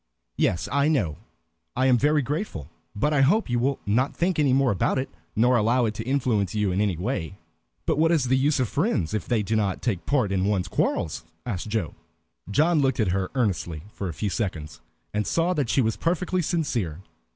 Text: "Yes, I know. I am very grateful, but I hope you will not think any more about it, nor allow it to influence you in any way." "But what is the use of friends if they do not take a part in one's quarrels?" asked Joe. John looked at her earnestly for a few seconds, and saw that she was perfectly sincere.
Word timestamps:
"Yes, 0.35 0.67
I 0.71 0.87
know. 0.87 1.17
I 1.75 1.85
am 1.85 1.95
very 1.99 2.23
grateful, 2.23 2.71
but 2.95 3.13
I 3.13 3.21
hope 3.21 3.51
you 3.51 3.59
will 3.59 3.79
not 3.85 4.15
think 4.15 4.39
any 4.39 4.51
more 4.51 4.71
about 4.71 4.97
it, 4.97 5.11
nor 5.35 5.55
allow 5.55 5.85
it 5.85 5.93
to 5.93 6.03
influence 6.03 6.55
you 6.55 6.71
in 6.71 6.81
any 6.81 6.97
way." 6.97 7.37
"But 7.85 7.99
what 7.99 8.11
is 8.11 8.23
the 8.23 8.35
use 8.35 8.59
of 8.59 8.67
friends 8.67 9.13
if 9.13 9.27
they 9.27 9.43
do 9.43 9.55
not 9.55 9.79
take 9.83 9.99
a 9.99 10.01
part 10.01 10.31
in 10.31 10.45
one's 10.45 10.67
quarrels?" 10.69 11.23
asked 11.45 11.67
Joe. 11.69 11.93
John 12.49 12.81
looked 12.81 12.99
at 12.99 13.09
her 13.09 13.29
earnestly 13.35 13.83
for 13.93 14.09
a 14.09 14.13
few 14.15 14.31
seconds, 14.31 14.81
and 15.13 15.27
saw 15.27 15.53
that 15.53 15.69
she 15.69 15.81
was 15.81 15.97
perfectly 15.97 16.41
sincere. 16.41 17.01